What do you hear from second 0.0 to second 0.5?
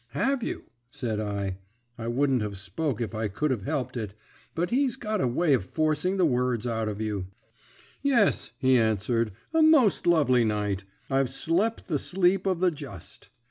"'Have